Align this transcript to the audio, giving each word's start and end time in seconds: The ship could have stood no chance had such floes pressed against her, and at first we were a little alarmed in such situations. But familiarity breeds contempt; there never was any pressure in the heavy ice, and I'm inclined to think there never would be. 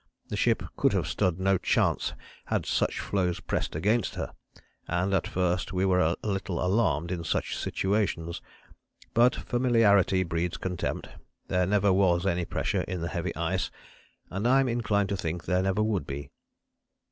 The 0.29 0.35
ship 0.35 0.63
could 0.77 0.93
have 0.93 1.05
stood 1.05 1.39
no 1.39 1.59
chance 1.59 2.15
had 2.45 2.65
such 2.65 2.99
floes 2.99 3.39
pressed 3.39 3.75
against 3.75 4.15
her, 4.15 4.31
and 4.87 5.13
at 5.13 5.27
first 5.27 5.73
we 5.73 5.85
were 5.85 5.99
a 5.99 6.15
little 6.23 6.59
alarmed 6.59 7.11
in 7.11 7.23
such 7.23 7.55
situations. 7.55 8.41
But 9.13 9.35
familiarity 9.35 10.23
breeds 10.23 10.57
contempt; 10.57 11.09
there 11.49 11.67
never 11.67 11.93
was 11.93 12.25
any 12.25 12.45
pressure 12.45 12.81
in 12.81 13.01
the 13.01 13.09
heavy 13.09 13.35
ice, 13.35 13.69
and 14.31 14.47
I'm 14.47 14.67
inclined 14.67 15.09
to 15.09 15.17
think 15.17 15.45
there 15.45 15.61
never 15.61 15.83
would 15.83 16.07
be. 16.07 16.31